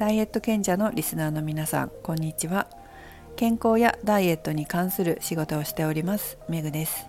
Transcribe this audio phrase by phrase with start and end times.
[0.00, 2.68] ダイエット賢者のリスナーの皆さんこんにちは。
[3.36, 7.06] 健康やダイエットに関する仕事をしておりますメグです。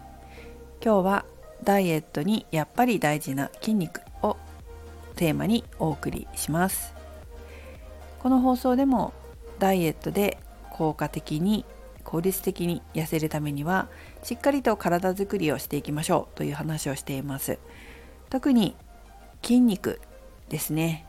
[0.84, 1.26] 今日は
[1.64, 4.36] ダイエットにやっぱり大事な筋肉を
[5.16, 6.94] テーマにお送りします。
[8.20, 9.14] この放送でも
[9.58, 10.38] ダイエットで
[10.70, 11.64] 効果的に
[12.04, 13.88] 効率的に痩せるためには
[14.22, 17.58] しっかりと体づくりをしていきましょうという話をしています。
[18.30, 18.76] 特に
[19.42, 20.02] 筋肉
[20.50, 21.06] ですね。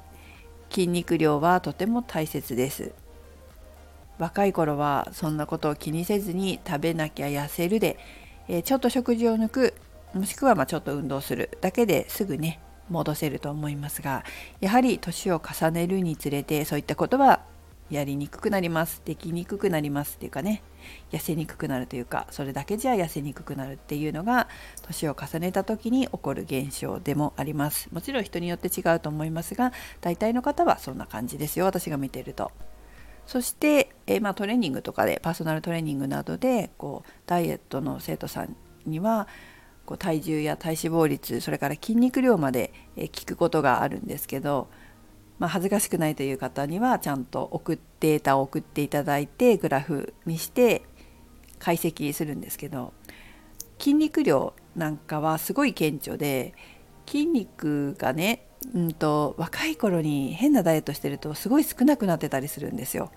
[0.73, 2.93] 筋肉量はとても大切です。
[4.19, 7.99] 若い頃はそんなことを気にせずに食べなきゃ痩せるで、
[8.49, 9.75] え、ちょっと食事を抜く
[10.15, 14.25] もしくはまちょっと運動するだけですぐね戻せると思いますが
[14.61, 17.41] やはり年を重ねるにつれてそういったことは
[17.93, 20.63] やりにくくなりますできにくくなりますっていうかね
[21.11, 24.49] 痩せにくくなるというかそれだけじゃ痩せにくくなるっていうのが
[24.83, 27.89] 年を重ねた時に起こる現象でもあります。
[27.93, 32.51] もちろん人によって違うと思いますが大体の方はそんな感じですよ私が見てると。
[33.27, 39.29] そして、え、まあ、トレーニングとかでパーソナルトレーニングなどでこうダイエットの生徒さんには
[39.87, 44.69] こう体重や体脂肪率それから筋肉量まで聞くことがあるんですけど
[45.43, 50.83] まあ、恥ずかしくないという方にはちゃんと送データを送っていただいてグラフにして
[51.59, 52.93] 解析するんですけど
[53.77, 56.55] 筋肉量なんかはすごい顕著で
[57.09, 63.11] 筋肉がね、うんと、若い頃に変なダイエットしてるとすごい少なくなってたりするんですよ。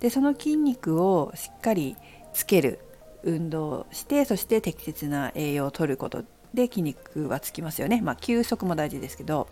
[0.00, 1.96] でその筋肉をしっかり
[2.34, 2.80] つける
[3.22, 8.00] 運動をしてそして適切な栄養をとることで筋肉はつきますよね。
[8.02, 9.46] まあ休息も大事ですけど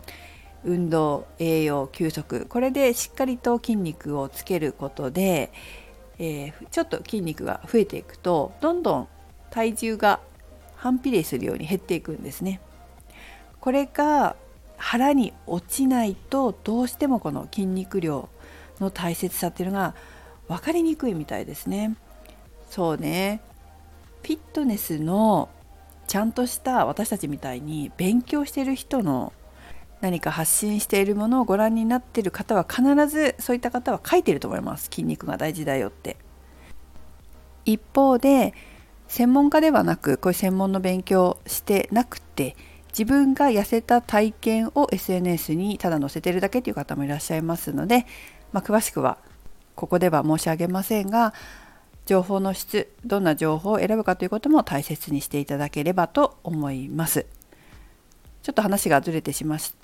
[0.67, 5.51] 運動栄養休息これでしっかりと筋肉をつけることで、
[6.19, 9.07] えー、ちょっと筋肉が増えていくとどんどん
[9.49, 10.19] 体重が
[10.75, 12.59] 反比例するように減っていくんですね。
[13.61, 14.35] これが
[14.77, 18.29] 腹に落ちないとどうしてもこの筋肉量
[18.79, 19.95] の大切さっていうのが
[20.47, 21.95] 分かりにくいみたいですね。
[22.69, 23.41] そうね
[24.21, 25.49] フィットネスの
[26.07, 29.33] ちゃんとした私たちみたいに勉強してる人の
[30.01, 36.17] 何か発信しているものをご覧になっている方は必ずそういった方は書いてると思います筋肉が大事だよって
[37.65, 38.53] 一方で
[39.07, 42.55] 専門家ではなくこういう専門の勉強してなくて
[42.89, 48.05] 自分が痩せた体験を SNS にただ載せてるだけという方もいらっしゃいますので、
[48.51, 49.17] まあ、詳しくは
[49.75, 51.33] ここでは申し上げませんが
[52.05, 57.25] 情報の質どんな情報を選ぶかということも大切にしていただければと思います。
[58.47, 59.75] ちょっと話がずれてしまし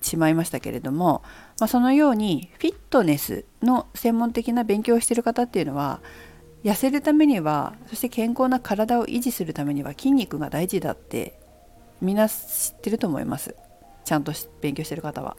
[0.00, 1.22] しまいましたけれども、
[1.58, 6.00] まあ、そのようにフィットネスの専門的な勉強をしている方っていうのは
[6.64, 11.38] 痩せるためにはそして健康な体を維持するためには筋肉が大事だって
[12.00, 13.54] みんな知ってると思います
[14.04, 15.36] ちゃんと勉強してる方は。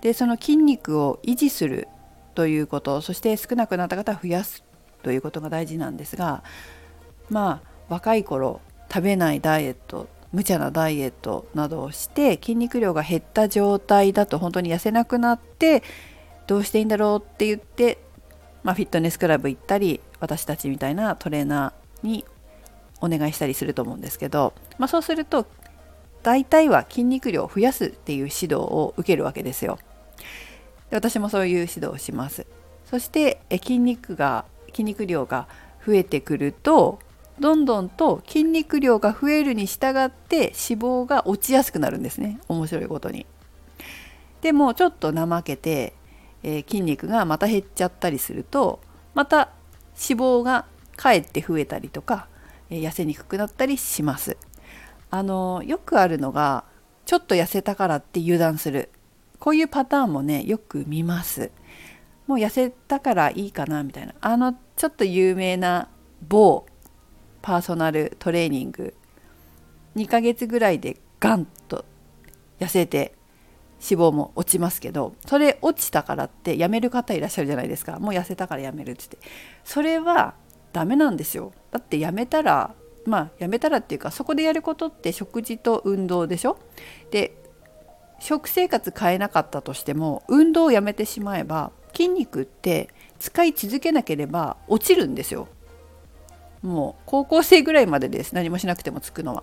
[0.00, 1.88] でその筋肉を維持する
[2.36, 4.62] ということそして少なくなった方は増やす
[5.02, 6.44] ということが大事なんですが
[7.28, 8.60] まあ若い頃
[8.92, 15.82] 食べないダイエット無茶なダイエットなどをして筋肉量が減った状態だと本当に痩せなくなって
[16.46, 17.98] どうしていいんだろうって言って、
[18.62, 22.24] まあ、フィットネスクラブ行ったり私たちみたいなトレーナーに
[23.00, 25.46] お願いしたりすると思うんですけど、まあ、そうすると
[26.22, 29.78] 大体は筋肉量を増やすっていう指導を受けるわけですよ。
[30.90, 32.46] で私もそういう指導をします。
[32.86, 35.46] そして筋肉が筋肉量が
[35.86, 36.98] 増えてくると
[37.40, 43.26] どんどんと筋肉量が増えるに従って脂肪が落ちやすくなるんですね面白いことに。
[44.40, 45.94] でもちょっと怠けて、
[46.42, 48.80] えー、筋肉がまた減っちゃったりすると
[49.14, 49.50] また
[49.96, 50.66] 脂肪が
[50.96, 52.28] かえって増えたりとか、
[52.70, 54.36] えー、痩せにくくなったりします。
[55.10, 56.64] あのよくあるのが
[57.06, 58.90] ちょっと痩せたからって油断する
[59.38, 61.50] こういうパターンもねよく見ます。
[62.26, 65.88] もう痩せたからいいかなみたいなあのちょっと有名な
[66.28, 66.66] 某
[67.42, 68.94] パーソナルトレーニング。
[69.96, 71.84] 2ヶ月ぐらいでガンと
[72.60, 73.14] 痩せて
[73.80, 77.98] 脂肪も落ちますけどそれ落ちたからってやめる方いらっしゃるじゃないですか。
[77.98, 79.18] もう痩せたからやめるってって。
[79.64, 80.34] それは
[80.72, 81.52] ダメなんですよ。
[81.70, 82.74] だってやめたら
[83.06, 86.58] まあやめたらっていうかそこでやることって食事と運動でしょ？
[87.10, 87.36] で
[88.20, 95.48] 食生活変えなかったとしても運動をやめてしまえば筋肉って使い続けなければ落ちるんですよ。
[96.62, 98.34] もう高校生ぐらいまでです。
[98.34, 99.42] 何もしなくてもつくのは。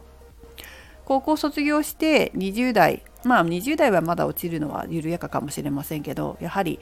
[1.06, 3.04] 高校卒業して20代。
[3.24, 6.80] まあ20代はまだ落ちるのは緩やかかもしれませんけどやはり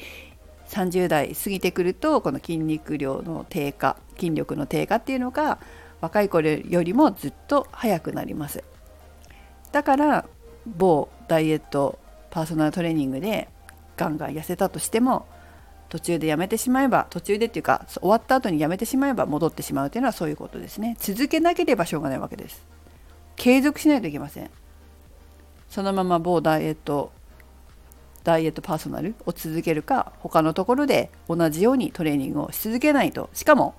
[0.68, 5.60] 30代過ぎてくるとこの筋肉量の低下筋力の低下っていうのが
[6.02, 8.64] 若い頃よりもずっと早くなります。
[9.72, 10.26] だから
[10.66, 12.00] 某ダイエット
[12.30, 13.48] パーソナルトレーニングで
[13.96, 15.28] ガンガン痩せたとしても
[15.94, 20.98] 途中でやめてしまえば途中でっていうか終わった後にやめてしまえば戻ってしまうというのはそういうことですね。
[21.00, 22.66] 続けなければしょうがないわけです。
[23.36, 24.50] 継続しないといけません。
[25.70, 27.12] そのまま某ダイエット
[28.24, 33.30] ダイエットパーソナルを続けるか他のところで同じようにトレーニングをし続けないと。
[33.34, 33.76] しかも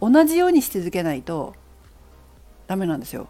[0.00, 1.56] 同じようにし続けないと
[2.68, 3.26] ダメなんですよ。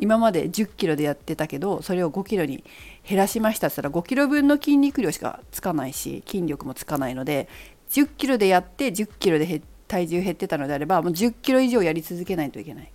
[0.00, 2.64] 今まで10キロでやってたけどそれを5キロに
[3.08, 7.48] 減らしましたって言ったら5キロ分の筋肉量しかつかないし筋力もつかないので
[7.90, 12.90] 10キロでやって10キロで体重減ってたのであればもう10キロ以上やり続けないといけない。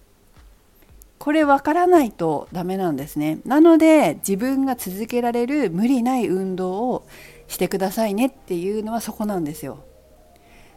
[1.20, 3.40] これ分からないとダメなんですね。
[3.46, 7.08] なので自分が続けられる無理ない運動を
[7.48, 9.84] してくださいねっていうのはそこなんですよ。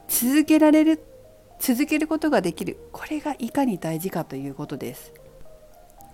[0.09, 1.03] 続けられる
[1.61, 2.77] 続けることができる。
[2.93, 5.13] これがいかに大事かということです。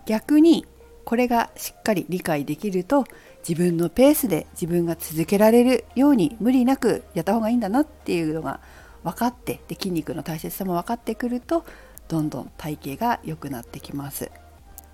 [0.09, 0.65] 逆に
[1.05, 3.05] これがしっかり理解できると
[3.47, 8.61] 自分のペースで自分が続けられるように無理なくやった方がいいんだなっていうのが
[9.05, 11.63] 分かってで筋肉の大切さも分かってくると
[12.09, 14.31] どんどん体型が良くなってきます。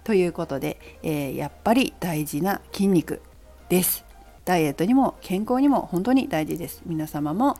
[0.03, 3.23] ということで、えー、やっぱり大事な筋肉
[3.69, 4.05] です。
[4.45, 6.83] ダイエットにも健康にも本当に大事です。
[6.87, 7.57] 皆様も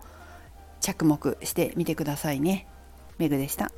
[0.81, 2.67] 着目してみてくださいね。
[3.19, 3.71] メグでした。